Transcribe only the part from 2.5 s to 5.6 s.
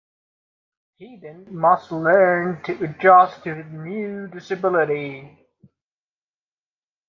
to adjust to his new disability.